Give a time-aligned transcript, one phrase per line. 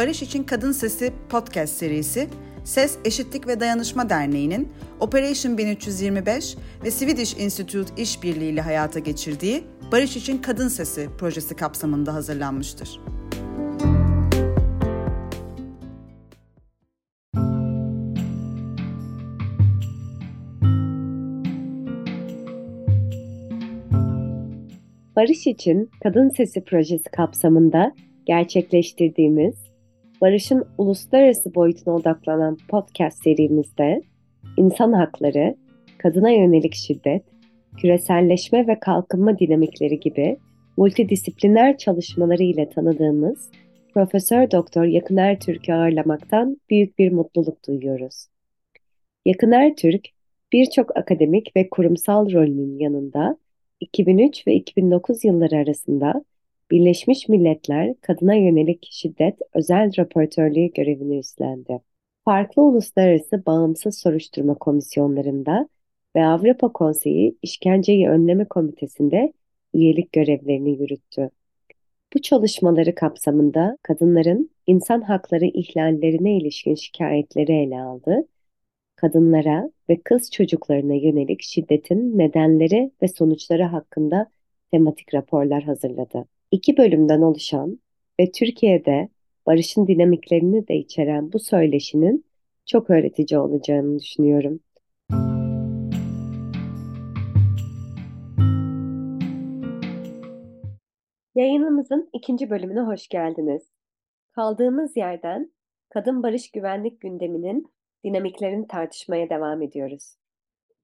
[0.00, 2.28] Barış İçin Kadın Sesi podcast serisi
[2.64, 4.68] Ses Eşitlik ve Dayanışma Derneği'nin
[5.00, 13.00] Operation 1325 ve Swedish Institute işbirliğiyle hayata geçirdiği Barış İçin Kadın Sesi projesi kapsamında hazırlanmıştır.
[25.16, 27.92] Barış için Kadın Sesi projesi kapsamında
[28.26, 29.69] gerçekleştirdiğimiz
[30.20, 34.02] Barış'ın uluslararası boyutuna odaklanan podcast serimizde
[34.56, 35.56] insan hakları,
[35.98, 37.22] kadına yönelik şiddet,
[37.76, 40.36] küreselleşme ve kalkınma dinamikleri gibi
[40.76, 43.50] multidisipliner çalışmaları ile tanıdığımız
[43.94, 48.26] Profesör Doktor Yakın Ertürk'ü ağırlamaktan büyük bir mutluluk duyuyoruz.
[49.26, 50.08] Yakın Ertürk,
[50.52, 53.36] birçok akademik ve kurumsal rolünün yanında
[53.80, 56.24] 2003 ve 2009 yılları arasında
[56.70, 61.80] Birleşmiş Milletler Kadına Yönelik Şiddet Özel Raportörlüğü görevini üstlendi.
[62.24, 65.68] Farklı uluslararası bağımsız soruşturma komisyonlarında
[66.16, 69.32] ve Avrupa Konseyi İşkenceyi Önleme Komitesi'nde
[69.74, 71.30] üyelik görevlerini yürüttü.
[72.14, 78.28] Bu çalışmaları kapsamında kadınların insan hakları ihlallerine ilişkin şikayetleri ele aldı,
[78.96, 84.30] kadınlara ve kız çocuklarına yönelik şiddetin nedenleri ve sonuçları hakkında
[84.70, 86.26] tematik raporlar hazırladı.
[86.50, 87.80] İki bölümden oluşan
[88.20, 89.08] ve Türkiye'de
[89.46, 92.24] barışın dinamiklerini de içeren bu söyleşinin
[92.66, 94.60] çok öğretici olacağını düşünüyorum.
[101.34, 103.62] Yayınımızın ikinci bölümüne hoş geldiniz.
[104.32, 105.52] Kaldığımız yerden
[105.88, 107.72] kadın barış güvenlik gündeminin
[108.04, 110.16] dinamiklerini tartışmaya devam ediyoruz.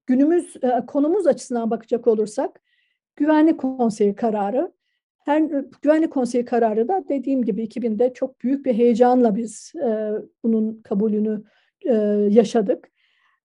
[0.05, 2.61] Günümüz e, konumuz açısından bakacak olursak
[3.15, 4.76] Güvenlik Konseyi kararı
[5.27, 5.41] her
[5.81, 10.11] Güvenlik Konseyi kararı da dediğim gibi 2000'de çok büyük bir heyecanla biz e,
[10.43, 11.43] bunun kabulünü
[11.85, 11.93] e,
[12.29, 12.91] yaşadık.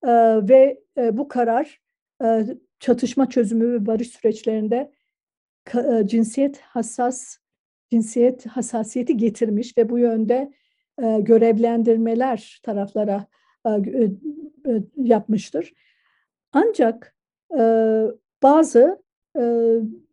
[0.04, 0.10] E,
[0.48, 1.80] ve e, bu karar
[2.24, 2.46] e,
[2.80, 4.92] çatışma çözümü ve barış süreçlerinde
[5.64, 7.36] ka, e, cinsiyet hassas
[7.90, 10.52] cinsiyet hassasiyeti getirmiş ve bu yönde
[11.02, 13.26] e, görevlendirmeler taraflara
[13.66, 14.04] e, e,
[14.66, 15.72] e, yapmıştır.
[16.52, 17.16] Ancak
[17.58, 17.62] e,
[18.42, 19.02] bazı
[19.38, 19.42] e,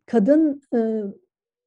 [0.06, 1.04] kadın e, e,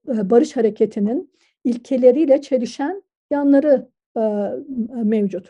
[0.08, 1.32] barış hareketinin
[1.64, 4.22] ilkeleriyle çelişen yanları e,
[5.04, 5.50] mevcut.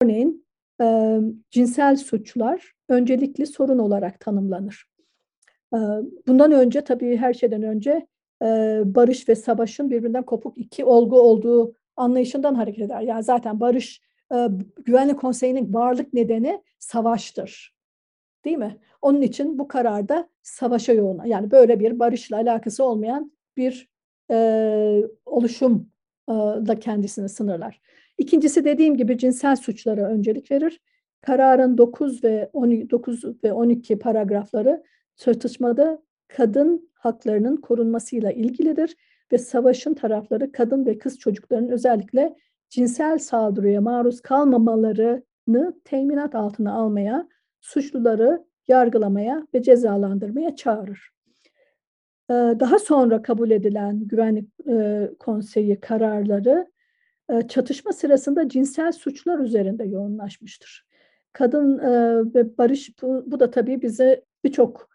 [0.00, 0.46] Örneğin
[0.80, 1.18] e,
[1.50, 4.84] cinsel suçlar öncelikli sorun olarak tanımlanır.
[5.74, 5.78] E,
[6.26, 8.06] bundan önce tabii her şeyden önce
[8.42, 8.46] e,
[8.84, 13.00] barış ve savaşın birbirinden kopuk iki olgu olduğu anlayışından hareket eder.
[13.00, 14.02] Yani zaten barış
[14.34, 14.48] e,
[14.84, 17.78] Güvenlik Konseyi'nin varlık nedeni savaştır.
[18.44, 18.76] Değil mi?
[19.02, 21.24] Onun için bu kararda savaşa yoğun.
[21.24, 23.88] Yani böyle bir barışla alakası olmayan bir
[24.30, 25.90] e, oluşum
[26.28, 26.32] e,
[26.66, 27.80] da kendisini sınırlar.
[28.18, 30.80] İkincisi dediğim gibi cinsel suçlara öncelik verir.
[31.20, 34.82] Kararın 9 ve 12, 9 ve 12 paragrafları
[35.16, 38.96] çatışmada kadın haklarının korunmasıyla ilgilidir
[39.32, 42.36] ve savaşın tarafları kadın ve kız çocukların özellikle
[42.68, 47.28] cinsel saldırıya maruz kalmamalarını teminat altına almaya,
[47.60, 51.17] suçluları yargılamaya ve cezalandırmaya çağırır.
[52.30, 54.48] Daha sonra kabul edilen Güvenlik
[55.18, 56.66] Konseyi kararları
[57.48, 60.86] çatışma sırasında cinsel suçlar üzerinde yoğunlaşmıştır.
[61.32, 61.78] Kadın
[62.34, 64.90] ve barış bu, bu da tabii bize birçok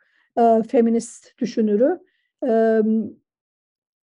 [0.68, 2.00] feminist düşünürü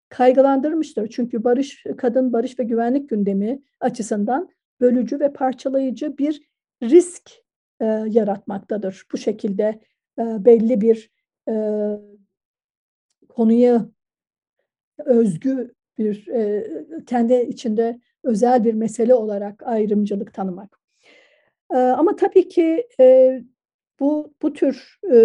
[0.09, 1.07] kaygılandırmıştır.
[1.07, 4.49] Çünkü barış, kadın barış ve güvenlik gündemi açısından
[4.81, 6.41] bölücü ve parçalayıcı bir
[6.83, 7.31] risk
[7.81, 9.03] e, yaratmaktadır.
[9.13, 9.79] Bu şekilde
[10.19, 11.11] e, belli bir
[11.49, 11.53] e,
[13.35, 13.89] konuya
[15.05, 16.67] özgü bir e,
[17.05, 20.79] kendi içinde özel bir mesele olarak ayrımcılık tanımak.
[21.73, 23.41] E, ama tabii ki e,
[23.99, 25.17] bu bu tür e,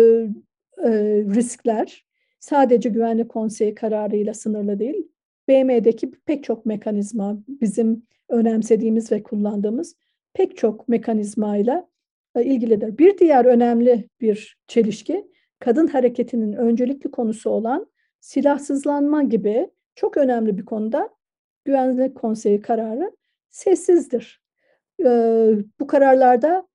[0.84, 0.90] e,
[1.34, 2.04] riskler
[2.40, 5.08] sadece Güvenlik Konseyi kararıyla sınırlı değil.
[5.48, 9.96] BM'deki pek çok mekanizma bizim önemsediğimiz ve kullandığımız
[10.34, 11.88] pek çok mekanizmayla
[12.36, 12.98] e, ilgilidir.
[12.98, 17.86] Bir diğer önemli bir çelişki kadın hareketinin öncelikli konusu olan
[18.20, 21.10] silahsızlanma gibi çok önemli bir konuda
[21.64, 23.12] Güvenlik Konseyi kararı
[23.50, 24.42] sessizdir.
[25.04, 26.68] Ee, bu kararlarda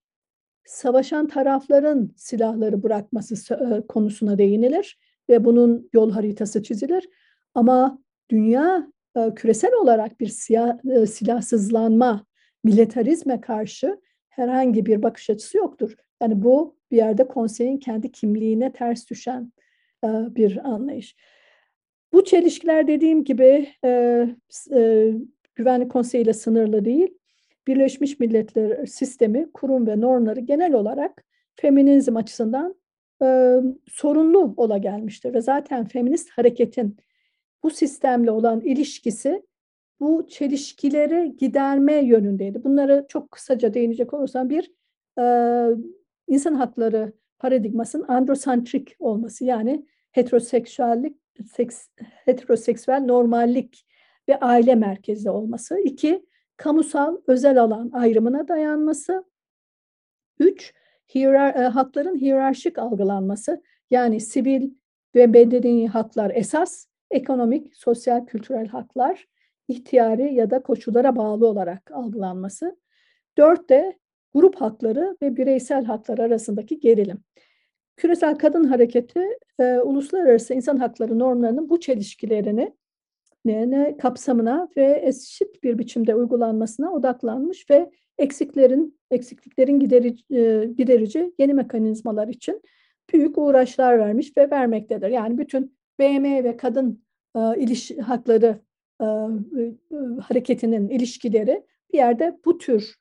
[0.66, 3.58] savaşan tarafların silahları bırakması
[3.88, 5.00] konusuna değinilir
[5.30, 7.10] ve bunun yol haritası çizilir.
[7.56, 8.00] Ama
[8.30, 8.88] dünya
[9.36, 10.78] küresel olarak bir siyah,
[11.08, 12.26] silahsızlanma,
[12.64, 15.96] militarizme karşı herhangi bir bakış açısı yoktur.
[16.22, 19.52] Yani bu bir yerde konseyin kendi kimliğine ters düşen
[20.06, 21.16] bir anlayış.
[22.14, 23.90] Bu çelişkiler dediğim gibi e,
[24.76, 25.12] e,
[25.56, 27.18] Güvenlik Konseyi ile sınırlı değil.
[27.68, 31.24] Birleşmiş Milletler sistemi, kurum ve normları genel olarak
[31.56, 32.76] feminizm açısından
[33.24, 33.56] e,
[33.92, 35.34] sorunlu ola gelmiştir.
[35.34, 36.98] Ve zaten feminist hareketin
[37.64, 39.44] bu sistemle olan ilişkisi
[40.00, 42.64] bu çelişkileri giderme yönündeydi.
[42.64, 44.72] Bunları çok kısaca değinecek olursam bir
[45.20, 45.24] e,
[46.28, 51.18] insan hakları paradigmasının androsantrik olması yani heteroseksüellik,
[51.54, 53.86] seks, heteroseksüel normallik
[54.30, 55.80] ve aile merkezli olması.
[55.80, 56.26] İki,
[56.58, 59.26] kamusal özel alan ayrımına dayanması.
[60.40, 60.74] Üç,
[61.16, 64.70] hierar, e, hakların hiyerarşik algılanması yani sivil
[65.16, 69.28] ve bedeni haklar esas, ekonomik, sosyal, kültürel haklar
[69.68, 72.78] ihtiyari ya da koşullara bağlı olarak algılanması.
[73.38, 74.00] Dört de
[74.34, 77.24] grup hakları ve bireysel haklar arasındaki gerilim.
[77.98, 79.22] Küresel Kadın Hareketi
[79.60, 82.74] e, uluslararası insan hakları normlarının bu çelişkilerini
[83.46, 91.34] ne, ne kapsamına ve eşit bir biçimde uygulanmasına odaklanmış ve eksiklerin eksikliklerin giderici, e, giderici
[91.40, 92.62] yeni mekanizmalar için
[93.14, 95.10] büyük uğraşlar vermiş ve vermektedir.
[95.10, 97.04] Yani bütün BM ve kadın
[97.36, 98.60] e, iliş hakları
[99.02, 99.74] e, e,
[100.22, 101.64] hareketinin ilişkileri
[101.94, 102.96] bir yerde bu tür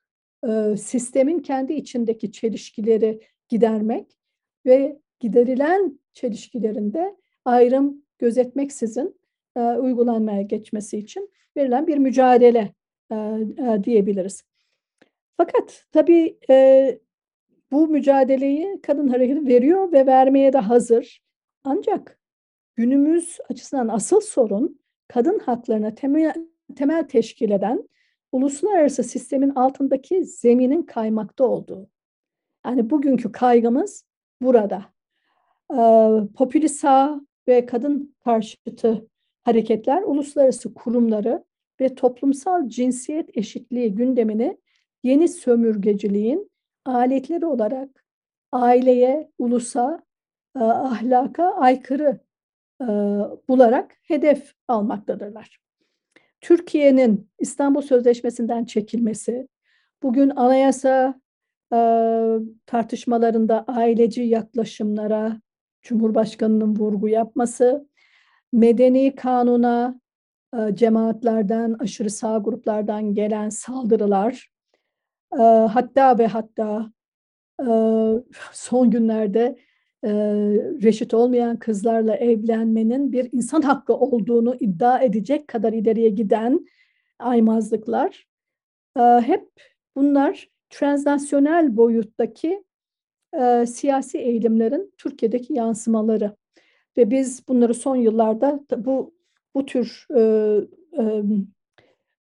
[0.49, 4.19] e, sistemin kendi içindeki çelişkileri gidermek
[4.67, 9.21] ve giderilen çelişkilerinde ayrım gözetmeksizin
[9.57, 12.75] e, uygulanmaya geçmesi için verilen bir mücadele
[13.11, 14.45] e, e, diyebiliriz.
[15.37, 16.99] Fakat tabii e,
[17.73, 21.23] bu mücadeleyi kadın hareketi veriyor ve vermeye de hazır.
[21.65, 22.19] Ancak
[22.77, 26.35] günümüz açısından asıl sorun kadın haklarına temel,
[26.77, 27.89] temel teşkil eden
[28.33, 31.91] uluslararası sistemin altındaki zeminin kaymakta olduğu.
[32.67, 34.05] Yani bugünkü kaygımız
[34.41, 34.85] burada.
[35.73, 39.09] Ee, popülist sağ ve kadın karşıtı
[39.43, 41.45] hareketler uluslararası kurumları
[41.81, 44.59] ve toplumsal cinsiyet eşitliği gündemini
[45.03, 46.51] yeni sömürgeciliğin
[46.85, 48.05] aletleri olarak
[48.53, 50.03] aileye, ulusa,
[50.57, 52.21] e, ahlaka aykırı
[52.81, 52.87] e,
[53.49, 55.59] bularak hedef almaktadırlar.
[56.41, 59.49] Türkiye'nin İstanbul Sözleşmesi'nden çekilmesi,
[60.03, 61.21] bugün anayasa
[62.67, 65.41] tartışmalarında aileci yaklaşımlara
[65.83, 67.89] Cumhurbaşkanı'nın vurgu yapması,
[68.53, 70.01] medeni kanuna
[70.75, 74.49] cemaatlerden, aşırı sağ gruplardan gelen saldırılar,
[75.71, 76.93] hatta ve hatta
[78.53, 79.59] son günlerde
[80.05, 80.11] e,
[80.83, 86.67] reşit olmayan kızlarla evlenmenin bir insan hakkı olduğunu iddia edecek kadar ileriye giden
[87.19, 88.27] aymazlıklar.
[88.97, 89.51] Hep
[89.97, 92.65] bunlar transnasyonel boyuttaki
[93.41, 96.37] e, siyasi eğilimlerin Türkiye'deki yansımaları.
[96.97, 99.15] Ve biz bunları son yıllarda bu
[99.55, 100.21] bu tür e,
[100.99, 101.23] e,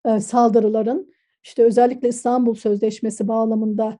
[0.06, 3.98] e, saldırıların işte özellikle İstanbul Sözleşmesi bağlamında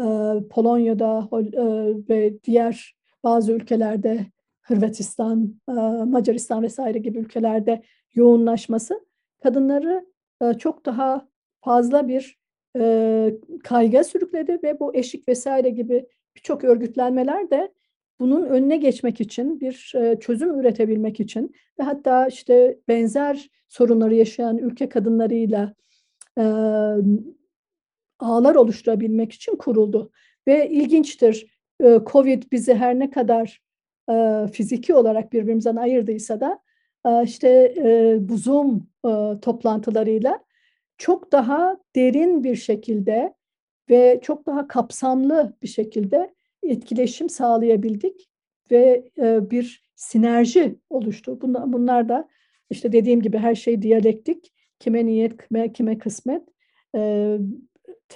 [0.00, 0.06] e,
[0.50, 1.64] Polonya'da e,
[2.08, 4.26] ve diğer bazı ülkelerde
[4.62, 5.72] Hırvatistan, e,
[6.04, 7.82] Macaristan vesaire gibi ülkelerde
[8.14, 9.06] yoğunlaşması
[9.42, 10.06] kadınları
[10.42, 11.28] e, çok daha
[11.60, 12.43] fazla bir
[12.78, 13.34] e,
[13.64, 16.06] kaygı sürükledi ve bu eşik vesaire gibi
[16.36, 17.72] birçok örgütlenmeler de
[18.20, 24.88] bunun önüne geçmek için bir çözüm üretebilmek için ve hatta işte benzer sorunları yaşayan ülke
[24.88, 25.74] kadınlarıyla
[28.18, 30.10] ağlar oluşturabilmek için kuruldu.
[30.46, 31.46] Ve ilginçtir
[32.06, 33.62] Covid bizi her ne kadar
[34.52, 36.58] fiziki olarak birbirimizden ayırdıysa da
[37.24, 37.74] işte
[38.20, 38.86] bu Zoom
[39.40, 40.44] toplantılarıyla
[40.98, 43.34] çok daha derin bir şekilde
[43.90, 48.30] ve çok daha kapsamlı bir şekilde etkileşim sağlayabildik
[48.70, 49.10] ve
[49.50, 51.40] bir sinerji oluştu.
[51.40, 52.28] Bunlar, bunlar da
[52.70, 54.52] işte dediğim gibi her şey diyalektik.
[54.78, 56.42] Kime niyet, kime, kime kısmet.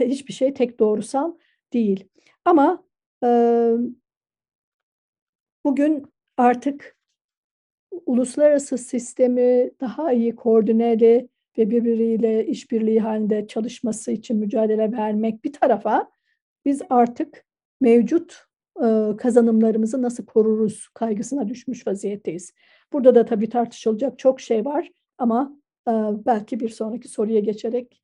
[0.00, 1.34] hiçbir şey tek doğrusal
[1.72, 2.08] değil.
[2.44, 2.84] Ama
[5.64, 6.06] bugün
[6.36, 6.96] artık
[8.06, 16.10] uluslararası sistemi daha iyi koordineli ve birbiriyle işbirliği halinde çalışması için mücadele vermek bir tarafa
[16.64, 17.44] biz artık
[17.80, 18.48] mevcut
[19.18, 22.54] kazanımlarımızı nasıl koruruz kaygısına düşmüş vaziyetteyiz.
[22.92, 25.56] Burada da tabii tartışılacak çok şey var ama
[26.26, 28.02] belki bir sonraki soruya geçerek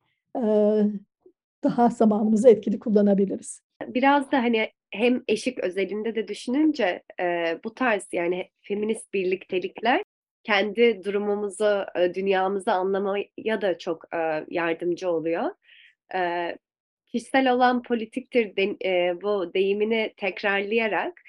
[1.63, 3.61] daha zamanımızı etkili kullanabiliriz.
[3.87, 10.01] Biraz da hani hem eşik özelinde de düşününce e, bu tarz yani feminist birliktelikler
[10.45, 15.51] kendi durumumuzu, e, dünyamızı anlamaya da çok e, yardımcı oluyor.
[16.15, 16.51] E,
[17.05, 18.55] kişisel olan politiktir
[19.21, 21.21] bu deyimini tekrarlayarak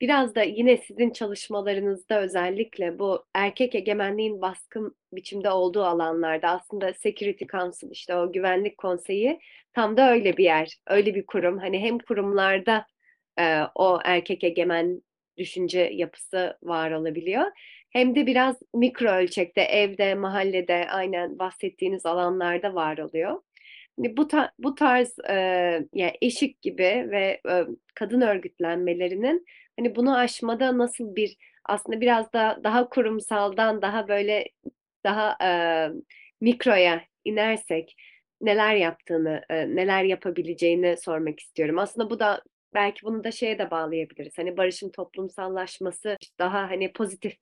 [0.00, 7.44] biraz da yine sizin çalışmalarınızda özellikle bu erkek egemenliğin baskın biçimde olduğu alanlarda aslında Security
[7.44, 9.40] Council işte o güvenlik konseyi
[9.72, 11.58] tam da öyle bir yer, öyle bir kurum.
[11.58, 12.86] Hani hem kurumlarda
[13.74, 15.02] o erkek egemen
[15.40, 17.44] düşünce yapısı var olabiliyor.
[17.90, 23.42] Hem de biraz mikro ölçekte, evde, mahallede, aynen bahsettiğiniz alanlarda var oluyor.
[23.98, 25.34] Hani bu ta, bu tarz e,
[25.94, 29.46] yani eşik gibi ve e, kadın örgütlenmelerinin
[29.78, 34.48] hani bunu aşmada nasıl bir aslında biraz da daha kurumsaldan daha böyle
[35.04, 35.50] daha e,
[36.40, 37.96] mikroya inersek
[38.40, 41.78] neler yaptığını, e, neler yapabileceğini sormak istiyorum.
[41.78, 42.42] Aslında bu da
[42.74, 44.38] belki bunu da şeye de bağlayabiliriz.
[44.38, 47.36] Hani barışın toplumsallaşması daha hani pozitif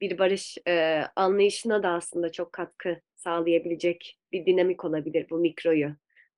[0.00, 5.88] bir barış e, anlayışına da aslında çok katkı sağlayabilecek bir dinamik olabilir bu mikroyu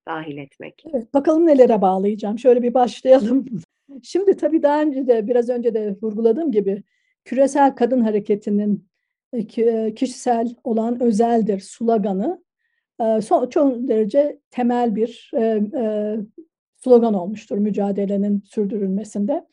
[0.09, 0.85] dahil etmek.
[0.95, 2.39] Evet, bakalım nelere bağlayacağım.
[2.39, 3.47] Şöyle bir başlayalım.
[4.03, 6.83] Şimdi tabii daha önce de biraz önce de vurguladığım gibi
[7.25, 8.89] küresel kadın hareketinin
[9.33, 12.45] e, e, kişisel olan özeldir sloganı
[13.01, 15.31] e, son, çok derece temel bir
[16.77, 19.47] slogan olmuştur mücadelenin sürdürülmesinde.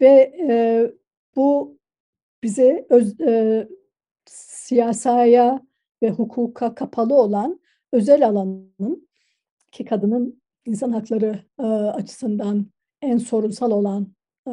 [0.00, 0.32] Ve
[1.36, 1.78] bu
[2.42, 3.16] bize öz,
[4.26, 5.60] siyasaya
[6.02, 7.60] ve hukuka kapalı olan
[7.92, 9.08] özel alanın
[9.72, 12.66] ki kadının insan hakları e, açısından
[13.02, 14.12] en sorunsal olan
[14.48, 14.52] e,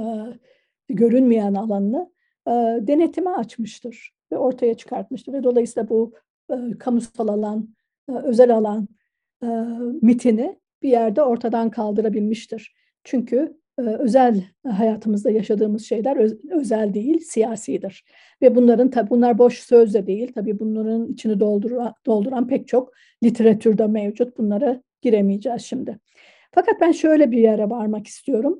[0.90, 2.12] görünmeyen alanını
[2.48, 2.52] e,
[2.88, 6.14] denetime açmıştır ve ortaya çıkartmıştır ve dolayısıyla bu
[6.52, 7.76] e, kamusal alan,
[8.10, 8.88] e, özel alan
[9.44, 9.48] e,
[10.02, 12.76] mitini bir yerde ortadan kaldırabilmiştir.
[13.04, 18.04] Çünkü e, özel hayatımızda yaşadığımız şeyler öz, özel değil, siyasidir.
[18.42, 20.32] Ve bunların tabi bunlar boş söz de değil.
[20.36, 22.94] Tabii bunların içini dolduran, dolduran pek çok
[23.24, 24.38] literatürde mevcut.
[24.38, 26.00] Bunlara giremeyeceğiz şimdi.
[26.52, 28.60] Fakat ben şöyle bir yere varmak istiyorum.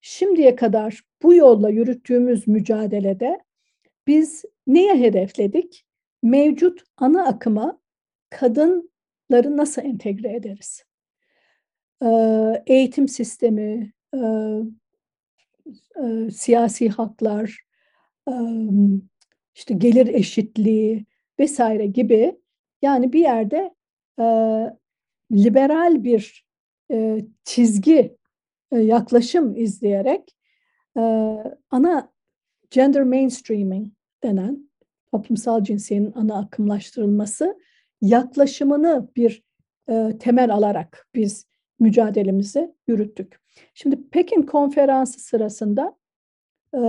[0.00, 3.38] Şimdiye kadar bu yolla yürüttüğümüz mücadelede
[4.06, 5.84] biz neye hedefledik?
[6.22, 7.80] Mevcut ana akıma
[8.30, 10.84] kadınları nasıl entegre ederiz?
[12.66, 13.92] Eğitim sistemi,
[16.30, 17.60] siyasi haklar,
[19.54, 21.06] işte gelir eşitliği
[21.38, 22.40] vesaire gibi
[22.82, 23.74] yani bir yerde
[25.32, 26.46] liberal bir
[26.90, 28.16] e, çizgi,
[28.72, 30.36] e, yaklaşım izleyerek
[30.96, 31.00] e,
[31.70, 32.12] ana
[32.70, 34.70] gender mainstreaming denen
[35.12, 37.58] toplumsal cinsiyetin ana akımlaştırılması
[38.00, 39.42] yaklaşımını bir
[39.90, 41.46] e, temel alarak biz
[41.80, 43.40] mücadelemizi yürüttük.
[43.74, 45.96] Şimdi Pekin konferansı sırasında
[46.74, 46.80] e,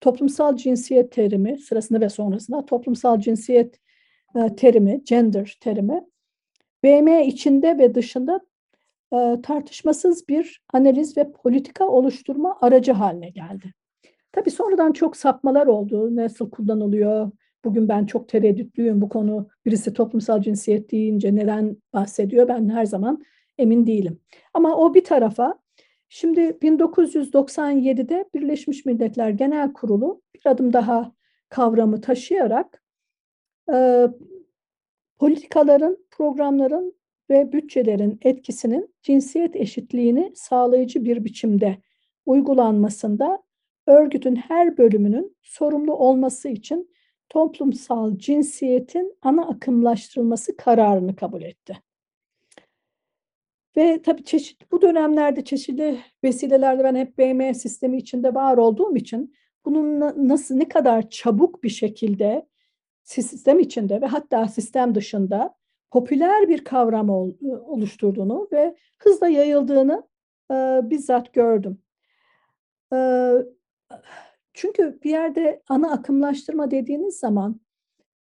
[0.00, 3.80] toplumsal cinsiyet terimi sırasında ve sonrasında toplumsal cinsiyet
[4.36, 6.04] e, terimi, gender terimi
[6.84, 8.40] BM içinde ve dışında
[9.12, 13.74] e, tartışmasız bir analiz ve politika oluşturma aracı haline geldi.
[14.32, 16.16] Tabii sonradan çok sapmalar oldu.
[16.16, 17.30] Nasıl kullanılıyor?
[17.64, 19.48] Bugün ben çok tereddütlüyüm bu konu.
[19.66, 22.48] Birisi toplumsal cinsiyet deyince neden bahsediyor?
[22.48, 23.24] Ben her zaman
[23.58, 24.20] emin değilim.
[24.54, 25.58] Ama o bir tarafa.
[26.08, 31.12] Şimdi 1997'de Birleşmiş Milletler Genel Kurulu bir adım daha
[31.48, 32.82] kavramı taşıyarak
[33.72, 34.06] e,
[35.18, 36.94] politikaların, programların
[37.30, 41.78] ve bütçelerin etkisinin cinsiyet eşitliğini sağlayıcı bir biçimde
[42.26, 43.42] uygulanmasında
[43.86, 46.90] örgütün her bölümünün sorumlu olması için
[47.28, 51.87] toplumsal cinsiyetin ana akımlaştırılması kararını kabul etti.
[53.78, 59.34] Ve tabii çeşit, bu dönemlerde çeşitli vesilelerde ben hep BM sistemi içinde var olduğum için
[59.64, 62.48] bunun nasıl ne kadar çabuk bir şekilde
[63.02, 65.54] sistem içinde ve hatta sistem dışında
[65.90, 70.08] popüler bir kavram ol, oluşturduğunu ve hızla yayıldığını
[70.52, 71.82] e, bizzat gördüm.
[72.92, 73.30] E,
[74.54, 77.60] çünkü bir yerde ana akımlaştırma dediğiniz zaman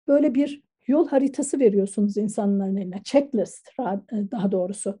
[0.07, 3.03] böyle bir yol haritası veriyorsunuz insanların eline.
[3.03, 3.69] Checklist
[4.09, 4.99] daha doğrusu.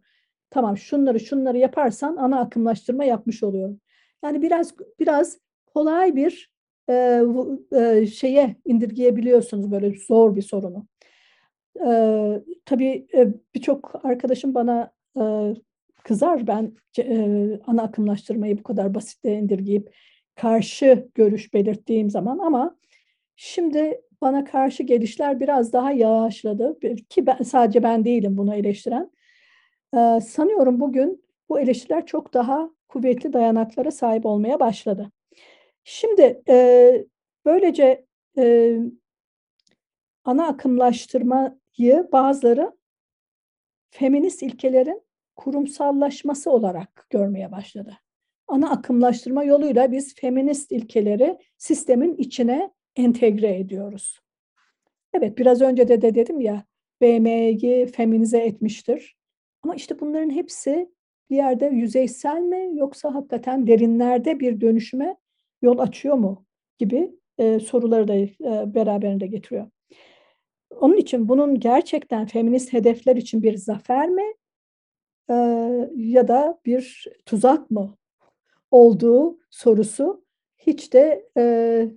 [0.53, 3.75] Tamam şunları şunları yaparsan ana akımlaştırma yapmış oluyor.
[4.23, 6.51] Yani biraz biraz kolay bir
[6.89, 7.21] e,
[7.75, 10.87] e, şeye indirgeyebiliyorsunuz böyle zor bir sorunu.
[11.87, 11.89] E,
[12.65, 15.23] tabii e, birçok arkadaşım bana e,
[16.03, 19.95] kızar ben e, ana akımlaştırmayı bu kadar basitte indirgeyip
[20.35, 22.77] karşı görüş belirttiğim zaman ama
[23.35, 26.79] şimdi bana karşı gelişler biraz daha yavaşladı
[27.09, 29.11] ki ben, sadece ben değilim bunu eleştiren.
[29.93, 35.11] Ee, sanıyorum bugün bu eleştiriler çok daha kuvvetli dayanaklara sahip olmaya başladı.
[35.83, 37.05] Şimdi e,
[37.45, 38.05] böylece
[38.37, 38.77] e,
[40.23, 42.77] ana akımlaştırmayı bazıları
[43.89, 45.01] feminist ilkelerin
[45.35, 47.97] kurumsallaşması olarak görmeye başladı.
[48.47, 54.19] ana akımlaştırma yoluyla biz feminist ilkeleri sistemin içine entegre ediyoruz.
[55.13, 56.63] Evet biraz önce de, de dedim ya
[57.01, 59.15] BM'yi feminize etmiştir.
[59.63, 60.91] Ama işte bunların hepsi
[61.29, 65.17] bir yerde yüzeysel mi yoksa hakikaten derinlerde bir dönüşüme
[65.61, 66.45] yol açıyor mu
[66.77, 68.29] gibi e, soruları da e,
[68.75, 69.67] beraberinde getiriyor.
[70.79, 74.33] Onun için bunun gerçekten feminist hedefler için bir zafer mi
[75.29, 75.33] e,
[75.95, 77.97] ya da bir tuzak mı
[78.71, 80.25] olduğu sorusu
[80.57, 81.87] hiç de e,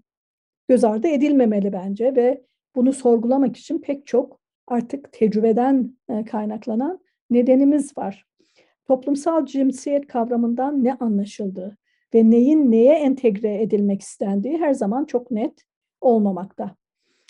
[0.69, 2.45] göz ardı edilmemeli bence ve
[2.75, 8.27] bunu sorgulamak için pek çok artık tecrübeden e, kaynaklanan nedenimiz var.
[8.85, 11.77] Toplumsal cinsiyet kavramından ne anlaşıldığı
[12.15, 15.65] ve neyin neye entegre edilmek istendiği her zaman çok net
[16.01, 16.77] olmamakta.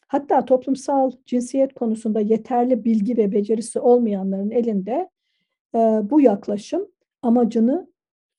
[0.09, 5.11] Hatta toplumsal cinsiyet konusunda yeterli bilgi ve becerisi olmayanların elinde
[5.75, 5.79] e,
[6.11, 6.89] bu yaklaşım
[7.23, 7.91] amacını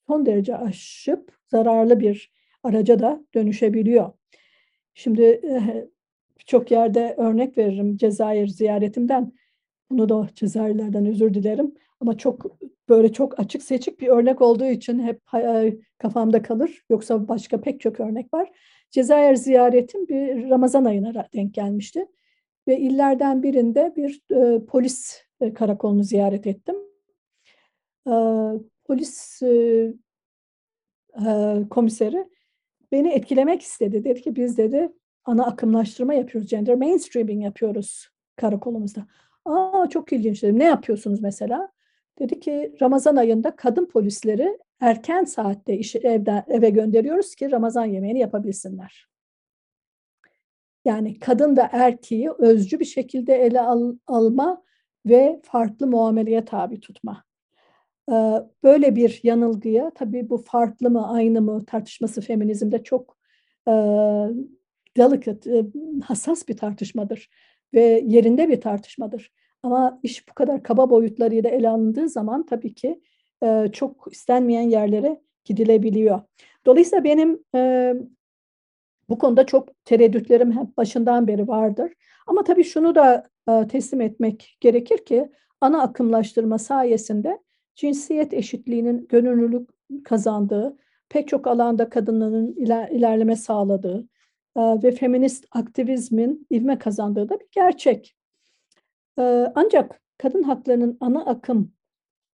[0.08, 2.32] son derece aşıp zararlı bir
[2.64, 4.12] araca da dönüşebiliyor.
[4.94, 5.88] Şimdi e,
[6.46, 9.34] çok yerde örnek veririm Cezayir ziyaretimden.
[9.90, 11.76] Bunu da Cezayirlerden özür dilerim.
[12.00, 12.46] Ama çok
[12.90, 15.22] böyle çok açık seçik bir örnek olduğu için hep
[15.98, 16.84] kafamda kalır.
[16.90, 18.52] Yoksa başka pek çok örnek var.
[18.92, 22.08] Cezayir ziyaretim bir Ramazan ayına denk gelmişti.
[22.68, 26.76] Ve illerden birinde bir e, polis e, karakolunu ziyaret ettim.
[28.08, 28.14] E,
[28.86, 29.94] polis e,
[31.26, 32.26] e, komiseri
[32.92, 34.04] beni etkilemek istedi.
[34.04, 34.90] Dedi ki biz dedi
[35.26, 36.50] ana akımlaştırma yapıyoruz.
[36.50, 39.08] Gender mainstreaming yapıyoruz karakolumuzda.
[39.48, 40.60] Aa çok ilginç dedim.
[40.60, 41.72] Ne yapıyorsunuz mesela?
[42.20, 48.20] Dedi ki Ramazan ayında kadın polisleri erken saatte işi evden eve gönderiyoruz ki Ramazan yemeğini
[48.20, 49.08] yapabilsinler.
[50.86, 54.64] Yani kadın ve erkeği özcü bir şekilde ele al, alma
[55.06, 57.24] ve farklı muameleye tabi tutma.
[58.64, 63.18] Böyle bir yanılgıya tabii bu farklı mı aynı mı tartışması feminizmde çok
[64.98, 65.66] delicate,
[66.04, 67.30] hassas bir tartışmadır
[67.74, 69.32] ve yerinde bir tartışmadır.
[69.64, 73.02] Ama iş bu kadar kaba boyutlarıyla ele alındığı zaman tabii ki
[73.44, 76.22] e, çok istenmeyen yerlere gidilebiliyor.
[76.66, 77.94] Dolayısıyla benim e,
[79.10, 81.94] bu konuda çok tereddütlerim hep başından beri vardır.
[82.28, 87.40] Ama tabii şunu da e, teslim etmek gerekir ki ana akımlaştırma sayesinde
[87.76, 89.70] cinsiyet eşitliğinin gönüllülük
[90.06, 90.78] kazandığı,
[91.10, 94.08] pek çok alanda kadınların iler, ilerleme sağladığı
[94.58, 98.16] ve feminist aktivizmin ivme kazandığı da bir gerçek.
[99.20, 101.72] E, ancak kadın haklarının ana akım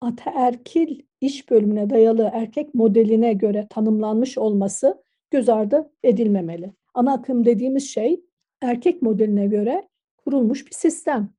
[0.01, 6.73] ataerkil iş bölümüne dayalı erkek modeline göre tanımlanmış olması göz ardı edilmemeli.
[6.95, 8.25] Ana akım dediğimiz şey
[8.61, 9.89] erkek modeline göre
[10.25, 11.31] kurulmuş bir sistem.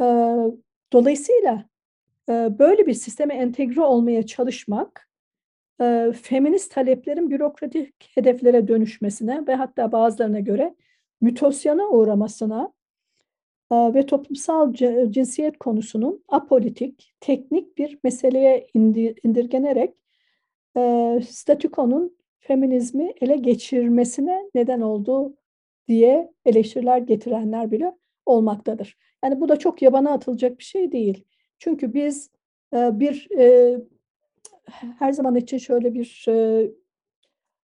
[0.00, 0.04] E,
[0.92, 1.64] dolayısıyla
[2.28, 5.08] e, böyle bir sisteme entegre olmaya çalışmak
[5.80, 10.74] e, feminist taleplerin bürokratik hedeflere dönüşmesine ve hatta bazılarına göre
[11.20, 12.72] mütosyana uğramasına
[13.72, 14.74] ve toplumsal
[15.10, 18.66] cinsiyet konusunun apolitik, teknik bir meseleye
[19.24, 19.94] indirgenerek
[21.26, 25.36] statükonun feminizmi ele geçirmesine neden olduğu
[25.88, 27.92] diye eleştiriler getirenler bile
[28.26, 28.98] olmaktadır.
[29.24, 31.24] Yani bu da çok yabana atılacak bir şey değil.
[31.58, 32.30] Çünkü biz
[32.72, 33.28] bir
[34.98, 36.24] her zaman için şöyle bir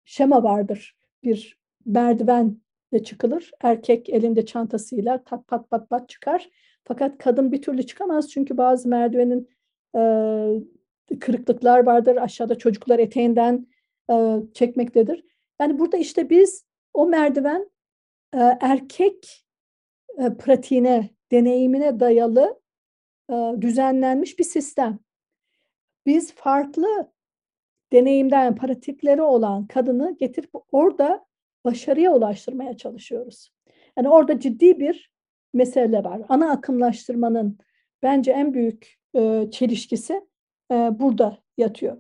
[0.06, 0.98] şema vardır.
[1.24, 2.62] Bir merdiven
[2.94, 3.52] de çıkılır.
[3.62, 6.50] Erkek elinde çantasıyla tak pat pat pat çıkar.
[6.84, 9.50] Fakat kadın bir türlü çıkamaz çünkü bazı merdivenin
[9.96, 12.16] e, kırıklıklar vardır.
[12.16, 13.68] Aşağıda çocuklar eteğinden
[14.12, 15.24] e, çekmektedir.
[15.62, 17.70] Yani burada işte biz o merdiven
[18.34, 19.46] e, erkek
[20.18, 22.60] e, pratiğine, deneyimine dayalı
[23.30, 25.00] e, düzenlenmiş bir sistem.
[26.06, 27.12] Biz farklı
[27.94, 31.26] deneyimden, pratikleri olan kadını getirip orada
[31.66, 33.54] başarıya ulaştırmaya çalışıyoruz.
[33.98, 35.12] Yani orada ciddi bir
[35.54, 36.22] mesele var.
[36.30, 37.58] Ana akımlaştırmanın
[38.04, 40.28] bence en büyük e, çelişkisi
[40.72, 41.98] e, burada yatıyor.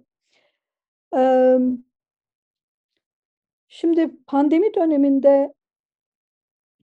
[1.16, 1.58] E,
[3.68, 5.54] şimdi pandemi döneminde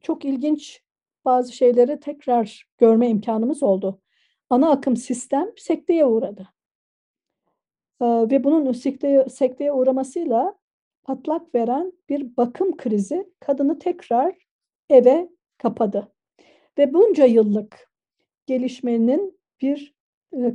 [0.00, 0.83] çok ilginç
[1.24, 4.00] bazı şeyleri tekrar görme imkanımız oldu.
[4.50, 6.48] Ana akım sistem sekteye uğradı.
[8.03, 10.55] Ve bunun sekteye, sekteye uğramasıyla
[11.03, 14.35] patlak veren bir bakım krizi kadını tekrar
[14.91, 16.13] eve kapadı.
[16.79, 17.91] Ve bunca yıllık
[18.47, 19.95] gelişmenin bir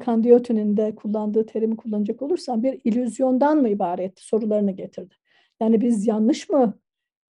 [0.05, 5.15] Candiotti'nin de kullandığı terimi kullanacak olursam bir illüzyondan mı ibaret sorularını getirdi.
[5.59, 6.79] Yani biz yanlış mı?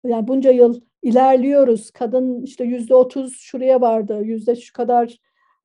[0.05, 1.91] Yani bunca yıl ilerliyoruz.
[1.91, 5.17] Kadın işte yüzde otuz şuraya vardı, yüzde şu kadar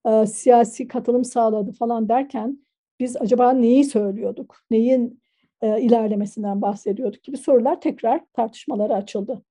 [0.06, 2.58] e, siyasi katılım sağladı falan derken
[3.00, 4.56] biz acaba neyi söylüyorduk?
[4.70, 5.20] Neyin
[5.60, 9.42] e, ilerlemesinden bahsediyorduk gibi sorular tekrar tartışmalara açıldı.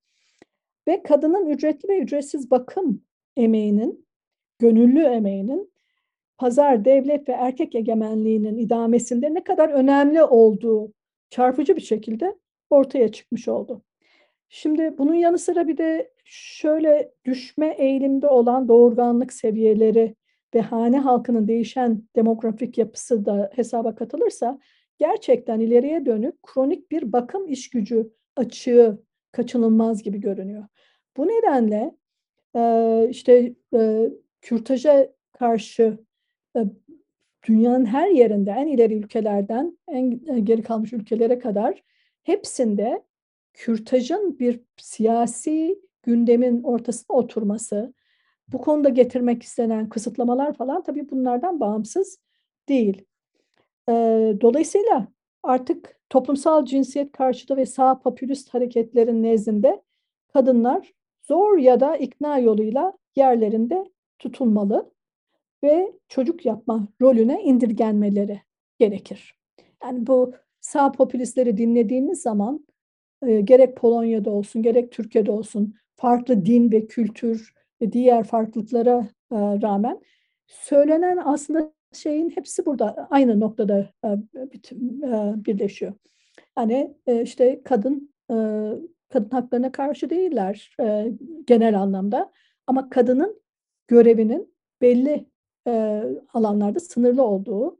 [0.88, 3.02] Ve kadının ücretli ve ücretsiz bakım
[3.38, 4.08] emeğinin,
[4.60, 5.72] gönüllü emeğinin
[6.38, 10.94] pazar, devlet ve erkek egemenliğinin idamesinde ne kadar önemli olduğu
[11.30, 12.36] çarpıcı bir şekilde
[12.70, 13.82] ortaya çıkmış oldu.
[14.50, 20.16] Şimdi bunun yanı sıra bir de şöyle düşme eğilimde olan doğurganlık seviyeleri
[20.56, 24.60] ve hane halkının değişen demografik yapısı da hesaba katılırsa
[24.98, 30.66] gerçekten ileriye dönük kronik bir bakım iş gücü açığı kaçınılmaz gibi görünüyor.
[31.18, 31.96] Bu nedenle
[33.10, 33.54] işte
[34.42, 35.98] kürtaja karşı
[37.48, 41.84] dünyanın her yerinde en ileri ülkelerden en geri kalmış ülkelere kadar
[42.24, 43.04] hepsinde
[43.54, 47.94] kürtajın bir siyasi gündemin ortasına oturması,
[48.54, 52.20] bu konuda getirmek istenen kısıtlamalar falan tabii bunlardan bağımsız
[52.70, 53.06] değil.
[54.42, 55.08] Dolayısıyla
[55.44, 59.82] artık toplumsal cinsiyet karşıtı ve sağ popülist hareketlerin nezdinde
[60.34, 64.92] kadınlar zor ya da ikna yoluyla yerlerinde tutulmalı
[65.64, 68.42] ve çocuk yapma rolüne indirgenmeleri
[68.80, 69.38] gerekir.
[69.84, 72.68] Yani bu sağ popülistleri dinlediğimiz zaman
[73.44, 80.02] gerek Polonya'da olsun gerek Türkiye'de olsun farklı din ve kültür ve diğer farklılıklara e, rağmen
[80.48, 84.16] söylenen aslında şeyin hepsi burada aynı noktada e, e,
[85.46, 85.94] birleşiyor.
[86.58, 88.14] Yani işte kadın
[89.10, 90.76] kadın haklarına karşı değiller
[91.48, 92.32] genel anlamda
[92.68, 93.42] ama kadının
[93.88, 95.26] görevinin belli
[96.34, 97.80] alanlarda sınırlı olduğu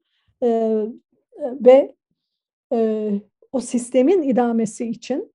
[1.42, 1.96] ve
[3.52, 5.34] o sistemin idamesi için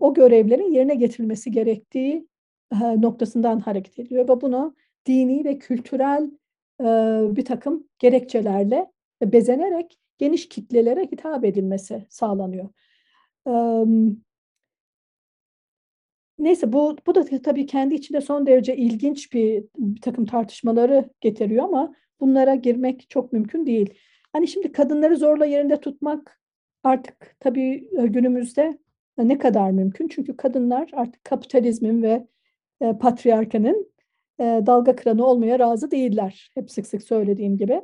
[0.00, 2.28] o görevlerin yerine getirilmesi gerektiği
[2.80, 4.74] noktasından hareket ediyor ve bunu
[5.06, 6.30] dini ve kültürel
[6.80, 6.84] e,
[7.36, 12.68] bir takım gerekçelerle bezenerek geniş kitlelere hitap edilmesi sağlanıyor.
[13.48, 13.52] E,
[16.38, 21.64] Neyse bu, bu da tabii kendi içinde son derece ilginç bir, bir takım tartışmaları getiriyor
[21.64, 23.94] ama bunlara girmek çok mümkün değil.
[24.32, 26.40] Hani şimdi kadınları zorla yerinde tutmak
[26.84, 28.78] artık tabii e, günümüzde
[29.18, 30.08] ne kadar mümkün?
[30.08, 32.26] Çünkü kadınlar artık kapitalizmin ve
[32.82, 33.92] e, patriarkanın
[34.40, 36.50] e, dalga kıranı olmaya razı değiller.
[36.54, 37.82] Hep sık sık söylediğim gibi.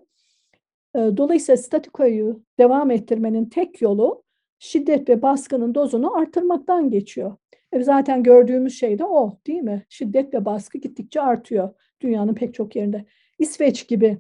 [0.95, 4.23] E, dolayısıyla statikoyu devam ettirmenin tek yolu
[4.59, 7.37] şiddet ve baskının dozunu artırmaktan geçiyor.
[7.73, 9.87] E zaten gördüğümüz şey de o değil mi?
[9.89, 13.05] Şiddet ve baskı gittikçe artıyor dünyanın pek çok yerinde.
[13.39, 14.19] İsveç gibi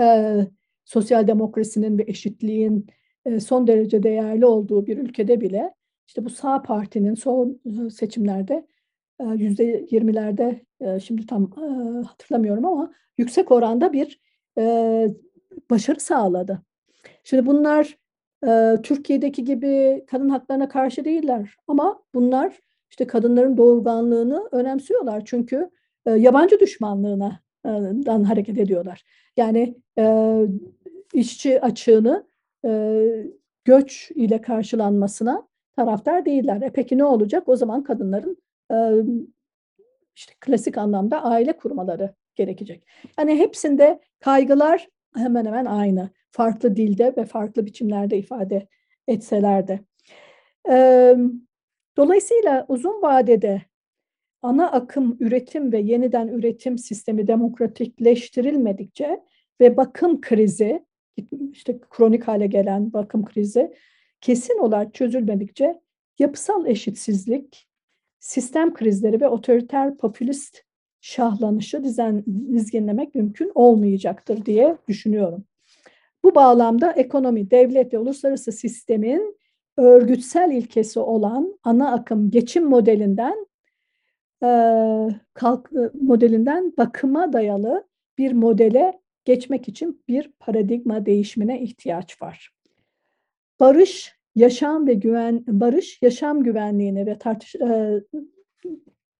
[0.00, 0.36] e,
[0.84, 2.86] sosyal demokrasinin ve eşitliğin
[3.24, 5.74] e, son derece değerli olduğu bir ülkede bile
[6.06, 8.66] işte bu sağ partinin son seçimlerde
[9.34, 10.64] yüzde yirmilerde
[11.02, 11.50] şimdi tam
[12.06, 14.20] hatırlamıyorum ama yüksek oranda bir
[15.70, 16.62] başarı sağladı.
[17.24, 17.98] Şimdi bunlar
[18.82, 25.70] Türkiye'deki gibi kadın haklarına karşı değiller ama bunlar işte kadınların doğurganlığını önemsiyorlar çünkü
[26.06, 27.40] yabancı düşmanlığına
[28.06, 29.04] dan hareket ediyorlar.
[29.36, 29.76] Yani
[31.14, 32.26] işçi açığını
[33.64, 36.62] göç ile karşılanmasına taraftar değiller.
[36.62, 37.48] E peki ne olacak?
[37.48, 38.36] O zaman kadınların
[40.16, 42.86] işte klasik anlamda aile kurmaları gerekecek.
[43.18, 46.10] Yani hepsinde kaygılar hemen hemen aynı.
[46.30, 48.68] Farklı dilde ve farklı biçimlerde ifade
[49.08, 49.80] etseler de.
[51.96, 53.62] Dolayısıyla uzun vadede
[54.42, 59.20] ana akım üretim ve yeniden üretim sistemi demokratikleştirilmedikçe
[59.60, 60.86] ve bakım krizi,
[61.52, 63.74] işte kronik hale gelen bakım krizi
[64.20, 65.80] kesin olarak çözülmedikçe
[66.18, 67.68] yapısal eşitsizlik,
[68.22, 70.58] sistem krizleri ve otoriter popülist
[71.00, 75.44] şahlanışı dizen, dizginlemek mümkün olmayacaktır diye düşünüyorum.
[76.24, 79.36] Bu bağlamda ekonomi, devlet ve uluslararası sistemin
[79.76, 83.46] örgütsel ilkesi olan ana akım geçim modelinden
[84.42, 84.48] e,
[85.34, 92.50] kalk, modelinden bakıma dayalı bir modele geçmek için bir paradigma değişimine ihtiyaç var.
[93.60, 98.00] Barış, yaşam ve güven barış, yaşam güvenliğini ve tartış e,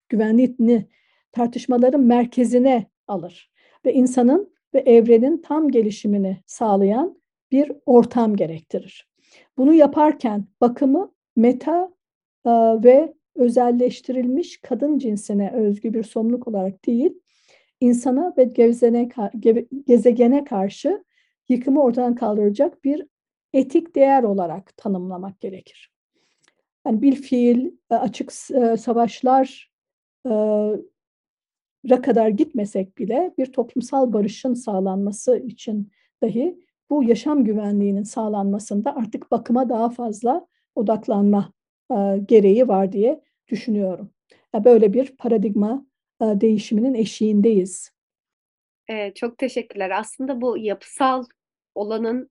[0.08, 0.86] güvenliğini
[1.32, 3.50] tartışmaların merkezine alır
[3.84, 7.22] ve insanın ve evrenin tam gelişimini sağlayan
[7.52, 9.08] bir ortam gerektirir.
[9.58, 11.92] Bunu yaparken bakımı meta
[12.46, 12.50] e,
[12.84, 17.14] ve özelleştirilmiş kadın cinsine özgü bir sorumluluk olarak değil,
[17.80, 19.08] insana ve gezene,
[19.86, 21.04] gezegene karşı
[21.48, 23.06] yıkımı ortadan kaldıracak bir
[23.52, 25.92] etik değer olarak tanımlamak gerekir.
[26.86, 29.72] Yani bir fiil e, açık e, savaşlar
[31.90, 39.30] ra kadar gitmesek bile bir toplumsal barışın sağlanması için dahi bu yaşam güvenliğinin sağlanmasında artık
[39.30, 41.52] bakıma daha fazla odaklanma
[41.90, 41.94] e,
[42.28, 44.10] gereği var diye düşünüyorum.
[44.64, 45.86] Böyle bir paradigma
[46.20, 47.92] e, değişiminin eşiğindeyiz.
[49.14, 49.90] Çok teşekkürler.
[49.90, 51.24] Aslında bu yapısal
[51.74, 52.30] olanın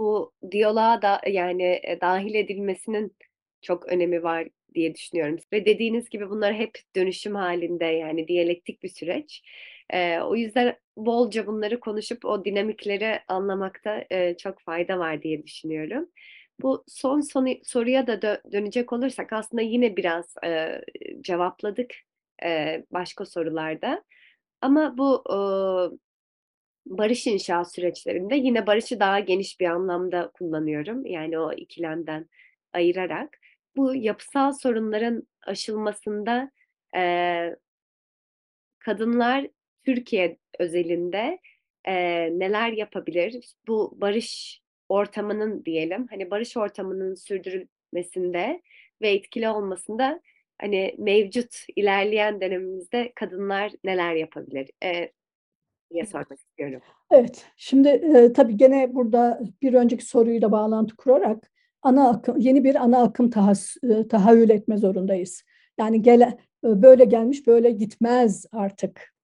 [0.00, 3.16] bu diyaloğa da yani e, dahil edilmesinin
[3.62, 5.38] çok önemi var diye düşünüyorum.
[5.52, 9.42] Ve dediğiniz gibi bunlar hep dönüşüm halinde yani diyalektik bir süreç.
[9.90, 16.10] E, o yüzden bolca bunları konuşup o dinamikleri anlamakta e, çok fayda var diye düşünüyorum.
[16.62, 20.80] Bu son, son soruya da dö- dönecek olursak aslında yine biraz e,
[21.22, 21.94] cevapladık
[22.44, 24.04] e, başka sorularda.
[24.62, 25.36] Ama bu e,
[26.90, 31.06] barış inşa süreçlerinde yine barışı daha geniş bir anlamda kullanıyorum.
[31.06, 32.28] Yani o ikilemden
[32.72, 33.38] ayırarak
[33.76, 36.50] bu yapısal sorunların aşılmasında
[36.96, 37.56] e,
[38.78, 39.46] kadınlar
[39.84, 41.38] Türkiye özelinde
[41.84, 41.94] e,
[42.38, 43.54] neler yapabilir?
[43.68, 48.62] Bu barış ortamının diyelim, hani barış ortamının sürdürülmesinde
[49.02, 50.20] ve etkili olmasında
[50.60, 55.12] hani mevcut ilerleyen dönemimizde kadınlar neler yapabilir e,
[55.90, 56.80] diye sormak istiyorum.
[57.10, 61.50] Evet, şimdi e, tabii gene burada bir önceki soruyla bağlantı kurarak
[61.82, 65.42] ana akım, yeni bir ana akım tahas, e, tahayyül etme zorundayız.
[65.78, 69.14] Yani gele, e, böyle gelmiş böyle gitmez artık.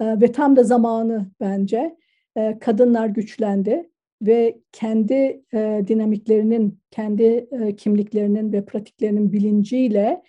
[0.00, 1.96] E, ve tam da zamanı bence.
[2.36, 3.90] E, kadınlar güçlendi
[4.22, 10.22] ve kendi e, dinamiklerinin, kendi e, kimliklerinin ve pratiklerinin bilinciyle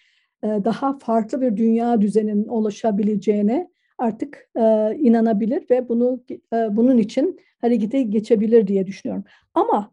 [0.43, 7.39] e, daha farklı bir dünya düzeninin oluşabileceğine artık e, inanabilir ve bunu e, bunun için
[7.62, 9.23] harekete geçebilir diye düşünüyorum.
[9.53, 9.91] Ama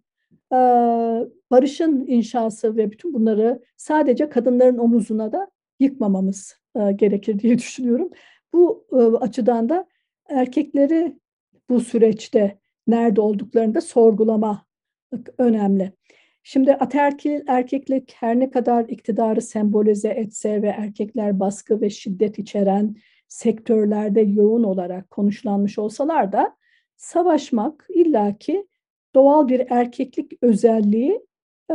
[0.53, 0.57] e,
[1.51, 8.11] barışın inşası ve bütün bunları sadece kadınların omuzuna da yıkmamamız e, gerekir diye düşünüyorum.
[8.53, 9.87] Bu e, açıdan da
[10.29, 11.19] erkekleri
[11.71, 14.67] bu süreçte nerede olduklarını da sorgulama
[15.39, 15.93] önemli.
[16.43, 22.97] Şimdi ataerkil erkeklik her ne kadar iktidarı sembolize etse ve erkekler baskı ve şiddet içeren
[23.35, 26.57] sektörlerde yoğun olarak konuşlanmış olsalar da
[26.97, 28.67] savaşmak illaki
[29.15, 31.21] doğal bir erkeklik özelliği
[31.71, 31.75] e,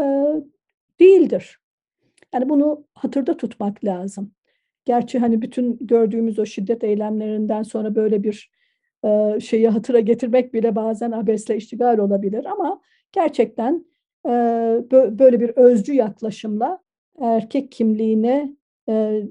[1.00, 1.60] değildir.
[2.34, 4.32] Yani bunu hatırda tutmak lazım.
[4.86, 8.52] Gerçi hani bütün gördüğümüz o şiddet eylemlerinden sonra böyle bir
[9.06, 13.86] e, şeyi hatıra getirmek bile bazen abesle iştigal olabilir ama gerçekten
[14.26, 14.32] e,
[14.92, 16.80] böyle bir özcü yaklaşımla
[17.22, 18.56] erkek kimliğine
[18.90, 19.24] e,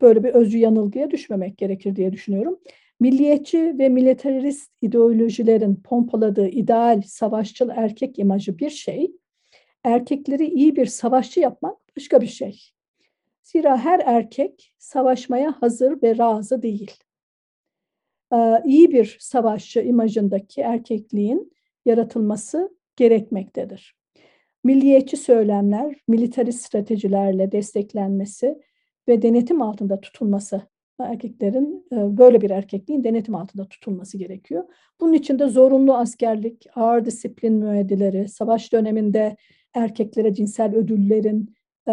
[0.00, 2.58] böyle bir özcü yanılgıya düşmemek gerekir diye düşünüyorum.
[3.00, 9.12] Milliyetçi ve militarist ideolojilerin pompaladığı ideal savaşçıl erkek imajı bir şey,
[9.84, 12.60] erkekleri iyi bir savaşçı yapmak başka bir şey.
[13.42, 16.92] Zira her erkek savaşmaya hazır ve razı değil.
[18.32, 21.52] Ee, iyi bir savaşçı imajındaki erkekliğin
[21.84, 23.98] yaratılması gerekmektedir.
[24.64, 28.58] Milliyetçi söylemler, militarist stratejilerle desteklenmesi
[29.08, 30.62] ve denetim altında tutulması
[31.00, 34.64] erkeklerin e, böyle bir erkekliğin denetim altında tutulması gerekiyor.
[35.00, 39.36] Bunun için de zorunlu askerlik, ağır disiplin müeyyideleri, savaş döneminde
[39.74, 41.54] erkeklere cinsel ödüllerin
[41.86, 41.92] e,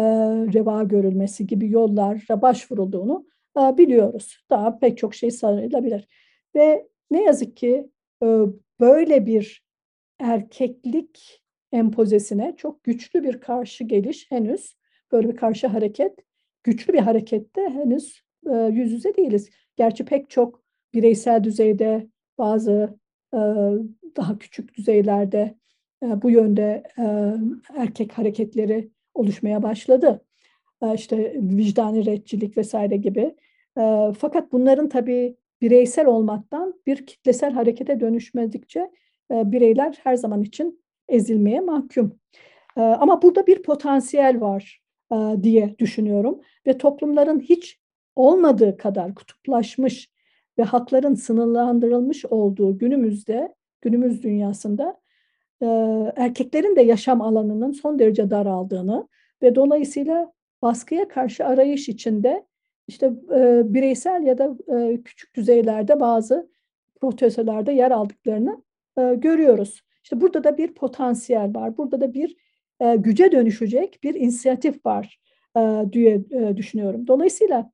[0.54, 3.26] reva görülmesi gibi yollara başvurulduğunu
[3.58, 4.38] e, biliyoruz.
[4.50, 6.08] Daha pek çok şey sayılabilir.
[6.54, 7.90] Ve ne yazık ki
[8.80, 9.66] böyle bir
[10.18, 14.76] erkeklik empozesine çok güçlü bir karşı geliş henüz
[15.12, 16.26] böyle bir karşı hareket
[16.66, 19.50] güçlü bir harekette henüz e, yüz yüze değiliz.
[19.76, 20.62] Gerçi pek çok
[20.94, 22.06] bireysel düzeyde
[22.38, 22.98] bazı
[23.34, 23.38] e,
[24.16, 25.54] daha küçük düzeylerde
[26.02, 27.04] e, bu yönde e,
[27.76, 30.24] erkek hareketleri oluşmaya başladı.
[30.82, 33.34] E, işte vicdani redçilik vesaire gibi.
[33.78, 38.90] E, fakat bunların tabii bireysel olmaktan bir kitlesel harekete dönüşmedikçe
[39.30, 42.18] e, bireyler her zaman için ezilmeye mahkum.
[42.76, 44.85] E, ama burada bir potansiyel var
[45.42, 47.80] diye düşünüyorum ve toplumların hiç
[48.16, 50.10] olmadığı kadar kutuplaşmış
[50.58, 55.00] ve hakların sınırlandırılmış olduğu günümüzde, günümüz dünyasında
[55.62, 55.66] e,
[56.16, 59.08] erkeklerin de yaşam alanının son derece daraldığını
[59.42, 62.46] ve dolayısıyla baskıya karşı arayış içinde
[62.88, 66.50] işte e, bireysel ya da e, küçük düzeylerde bazı
[67.00, 68.62] protestolarda yer aldıklarını
[68.98, 69.80] e, görüyoruz.
[70.02, 71.76] İşte burada da bir potansiyel var.
[71.76, 72.36] Burada da bir
[72.80, 75.20] e, güce dönüşecek bir inisiyatif var
[75.56, 75.60] e,
[75.92, 77.06] diye e, düşünüyorum.
[77.06, 77.70] Dolayısıyla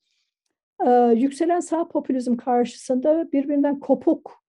[0.86, 4.44] e, yükselen sağ popülizm karşısında birbirinden kopuk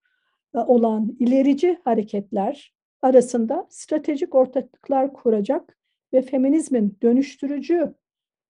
[0.56, 5.78] e, olan ilerici hareketler arasında stratejik ortaklıklar kuracak
[6.14, 7.94] ve feminizmin dönüştürücü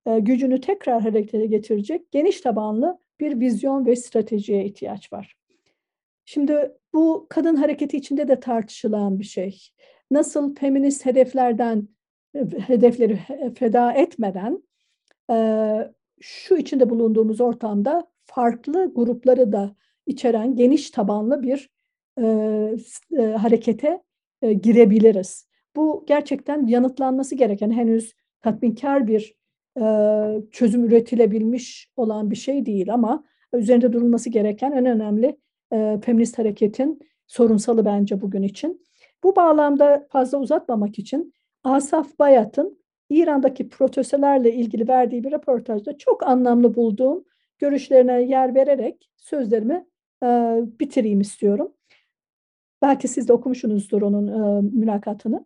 [0.06, 5.38] e, gücünü tekrar harekete getirecek geniş tabanlı bir vizyon ve stratejiye ihtiyaç var.
[6.26, 9.70] Şimdi Bu kadın hareketi içinde de tartışılan bir şey.
[10.14, 11.88] Nasıl feminist hedeflerden
[12.68, 13.20] hedefleri
[13.56, 14.64] feda etmeden
[16.22, 21.70] şu içinde bulunduğumuz ortamda farklı grupları da içeren geniş tabanlı bir
[23.38, 24.04] harekete
[24.42, 25.48] girebiliriz.
[25.76, 29.36] Bu gerçekten yanıtlanması gereken henüz tatminkar bir
[30.52, 33.24] çözüm üretilebilmiş olan bir şey değil ama
[33.54, 35.38] üzerinde durulması gereken en önemli
[36.02, 38.84] feminist hareketin sorunsalı bence bugün için.
[39.24, 41.34] Bu bağlamda fazla uzatmamak için
[41.64, 47.26] Asaf Bayat'ın İran'daki protestolarla ilgili verdiği bir röportajda çok anlamlı bulduğum
[47.60, 49.86] görüşlerine yer vererek sözlerimi
[50.24, 50.28] e,
[50.80, 51.74] bitireyim istiyorum.
[52.82, 55.46] Belki siz de okumuşsunuzdur onun e, mülakatını.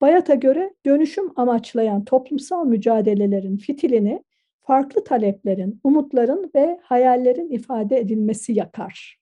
[0.00, 4.24] Bayat'a göre dönüşüm amaçlayan toplumsal mücadelelerin fitilini
[4.62, 9.18] farklı taleplerin, umutların ve hayallerin ifade edilmesi yakar.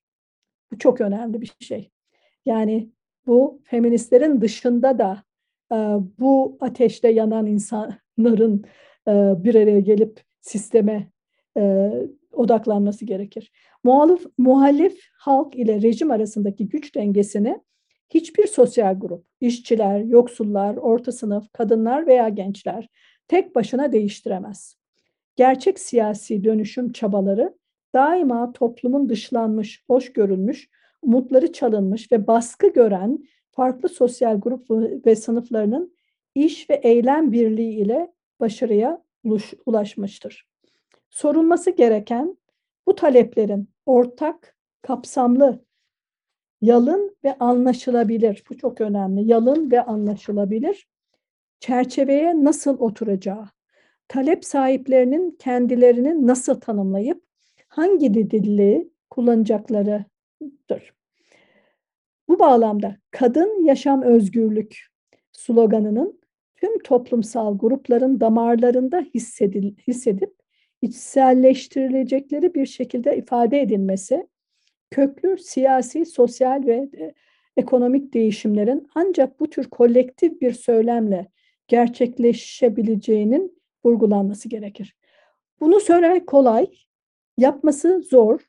[0.71, 1.91] Bu çok önemli bir şey.
[2.45, 2.89] Yani
[3.27, 5.23] bu feministlerin dışında da
[5.71, 5.75] e,
[6.19, 8.65] bu ateşte yanan insanların
[9.07, 9.11] e,
[9.43, 11.11] bir araya gelip sisteme
[11.57, 11.91] e,
[12.31, 13.51] odaklanması gerekir.
[13.83, 17.61] Muhalif, muhalif halk ile rejim arasındaki güç dengesini
[18.09, 22.89] hiçbir sosyal grup, işçiler, yoksullar, orta sınıf, kadınlar veya gençler
[23.27, 24.77] tek başına değiştiremez.
[25.35, 27.57] Gerçek siyasi dönüşüm çabaları
[27.93, 30.69] daima toplumun dışlanmış, hoş görülmüş,
[31.05, 33.19] umutları çalınmış ve baskı gören
[33.51, 34.71] farklı sosyal grup
[35.05, 35.95] ve sınıflarının
[36.35, 39.03] iş ve eylem birliği ile başarıya
[39.65, 40.47] ulaşmıştır.
[41.09, 42.37] Sorulması gereken
[42.87, 45.65] bu taleplerin ortak, kapsamlı,
[46.61, 50.87] yalın ve anlaşılabilir, bu çok önemli, yalın ve anlaşılabilir
[51.59, 53.49] çerçeveye nasıl oturacağı,
[54.07, 57.23] talep sahiplerinin kendilerini nasıl tanımlayıp
[57.67, 58.91] hangi dili
[60.45, 60.93] kullanacaklarıdır.
[62.27, 64.87] Bu bağlamda kadın yaşam özgürlük
[65.31, 66.19] sloganının
[66.55, 70.33] tüm toplumsal grupların damarlarında hissedil, hissedip
[70.81, 74.27] içselleştirilecekleri bir şekilde ifade edilmesi,
[74.91, 77.13] köklü siyasi, sosyal ve e,
[77.57, 81.27] ekonomik değişimlerin ancak bu tür kolektif bir söylemle
[81.67, 84.95] gerçekleşebileceğinin vurgulanması gerekir.
[85.59, 86.67] Bunu söylemek kolay,
[87.37, 88.39] yapması zor.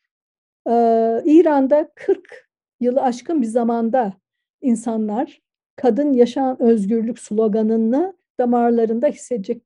[0.67, 2.49] Ee, İran'da 40
[2.81, 4.13] yılı aşkın bir zamanda
[4.61, 5.41] insanlar
[5.77, 9.63] kadın yaşam özgürlük sloganını damarlarında hissedecek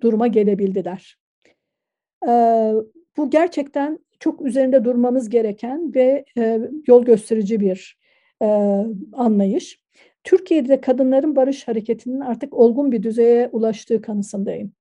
[0.00, 1.18] duruma gelebildiler.
[2.28, 2.72] Ee,
[3.16, 7.98] bu gerçekten çok üzerinde durmamız gereken ve e, yol gösterici bir
[8.42, 8.46] e,
[9.12, 9.80] anlayış.
[10.24, 14.72] Türkiye'de kadınların barış hareketinin artık olgun bir düzeye ulaştığı kanısındayım.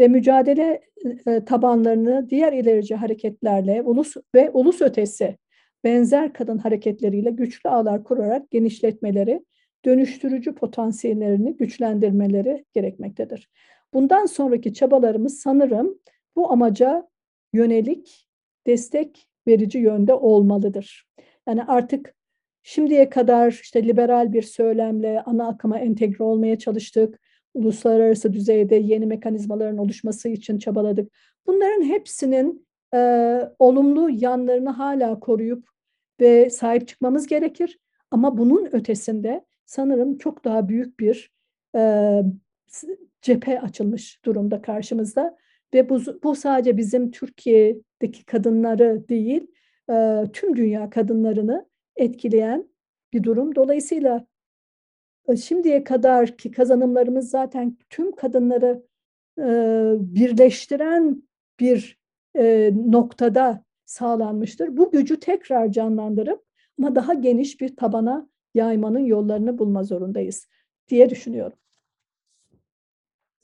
[0.00, 0.80] Ve mücadele
[1.26, 5.38] e, tabanlarını diğer ilerici hareketlerle ulus ve ulus ötesi
[5.84, 9.44] benzer kadın hareketleriyle güçlü ağlar kurarak genişletmeleri,
[9.84, 13.48] dönüştürücü potansiyellerini güçlendirmeleri gerekmektedir.
[13.94, 15.98] Bundan sonraki çabalarımız sanırım
[16.36, 17.08] bu amaca
[17.52, 18.28] yönelik
[18.66, 21.08] destek verici yönde olmalıdır.
[21.48, 22.14] Yani artık
[22.62, 27.20] şimdiye kadar işte liberal bir söylemle ana akıma entegre olmaya çalıştık.
[27.54, 31.12] Uluslararası düzeyde yeni mekanizmaların oluşması için çabaladık.
[31.46, 32.98] Bunların hepsinin e,
[33.58, 35.68] olumlu yanlarını hala koruyup
[36.20, 37.78] ve sahip çıkmamız gerekir.
[38.10, 41.32] Ama bunun ötesinde sanırım çok daha büyük bir
[41.76, 42.22] e,
[43.22, 45.36] cephe açılmış durumda karşımızda.
[45.74, 49.46] Ve bu, bu sadece bizim Türkiye'deki kadınları değil,
[49.90, 52.68] e, tüm dünya kadınlarını etkileyen
[53.12, 53.54] bir durum.
[53.54, 54.26] Dolayısıyla
[55.36, 58.82] şimdiye kadar ki kazanımlarımız zaten tüm kadınları
[59.38, 59.44] e,
[59.98, 61.22] birleştiren
[61.60, 61.98] bir
[62.36, 64.76] e, noktada sağlanmıştır.
[64.76, 66.44] Bu gücü tekrar canlandırıp
[66.78, 70.48] ama daha geniş bir tabana yaymanın yollarını bulma zorundayız
[70.88, 71.58] diye düşünüyorum.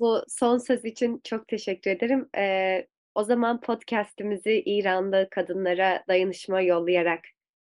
[0.01, 2.29] Bu son söz için çok teşekkür ederim.
[2.37, 7.21] Ee, o zaman podcast'imizi İranlı kadınlara dayanışma yollayarak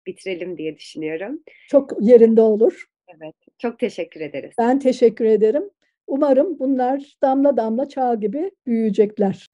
[0.06, 1.42] bitirelim diye düşünüyorum.
[1.68, 2.86] Çok yerinde olur.
[3.08, 4.54] Evet, çok teşekkür ederiz.
[4.58, 5.70] Ben teşekkür ederim.
[6.06, 9.46] Umarım bunlar damla damla çağ gibi büyüyecekler.